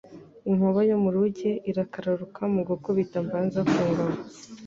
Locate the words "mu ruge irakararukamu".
1.03-2.59